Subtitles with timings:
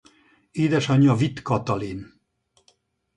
[0.51, 2.19] Édesanyja Vitt Katalin.